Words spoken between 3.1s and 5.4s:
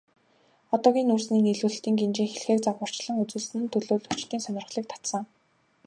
үзүүлсэн нь төлөөлөгчдийн сонирхлыг татсан.